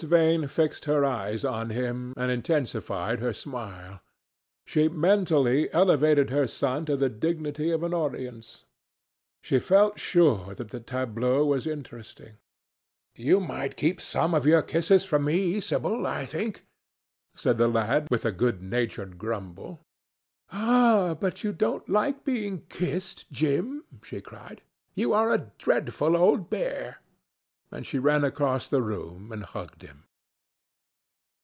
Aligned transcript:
Vane 0.07 0.47
fixed 0.47 0.85
her 0.85 1.05
eyes 1.05 1.45
on 1.45 1.69
him 1.69 2.15
and 2.17 2.31
intensified 2.31 3.19
her 3.19 3.33
smile. 3.33 3.99
She 4.65 4.89
mentally 4.89 5.71
elevated 5.71 6.31
her 6.31 6.47
son 6.47 6.85
to 6.87 6.97
the 6.97 7.07
dignity 7.07 7.69
of 7.69 7.83
an 7.83 7.93
audience. 7.93 8.65
She 9.43 9.59
felt 9.59 9.99
sure 9.99 10.55
that 10.55 10.71
the 10.71 10.79
tableau 10.79 11.45
was 11.45 11.67
interesting. 11.67 12.37
"You 13.15 13.39
might 13.39 13.77
keep 13.77 14.01
some 14.01 14.33
of 14.33 14.47
your 14.47 14.63
kisses 14.63 15.05
for 15.05 15.19
me, 15.19 15.59
Sibyl, 15.61 16.07
I 16.07 16.25
think," 16.25 16.65
said 17.35 17.59
the 17.59 17.67
lad 17.67 18.07
with 18.09 18.25
a 18.25 18.31
good 18.31 18.59
natured 18.63 19.19
grumble. 19.19 19.81
"Ah! 20.51 21.13
but 21.13 21.43
you 21.43 21.53
don't 21.53 21.87
like 21.87 22.23
being 22.23 22.65
kissed, 22.69 23.31
Jim," 23.31 23.83
she 24.01 24.19
cried. 24.19 24.63
"You 24.95 25.13
are 25.13 25.29
a 25.31 25.51
dreadful 25.59 26.17
old 26.17 26.49
bear." 26.49 26.97
And 27.73 27.87
she 27.87 27.99
ran 27.99 28.25
across 28.25 28.67
the 28.67 28.81
room 28.81 29.31
and 29.31 29.45
hugged 29.45 29.81
him. 29.81 30.03